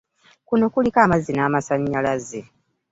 Kuno 0.47 0.65
kuliko 0.73 0.97
amazzi 1.05 1.31
n'amasannyalaze 1.33 2.39